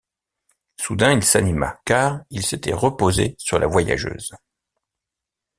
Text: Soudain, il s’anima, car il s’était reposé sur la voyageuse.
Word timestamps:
Soudain, 0.77 1.11
il 1.13 1.23
s’anima, 1.23 1.79
car 1.85 2.21
il 2.31 2.43
s’était 2.43 2.73
reposé 2.73 3.35
sur 3.37 3.59
la 3.59 3.67
voyageuse. 3.67 4.31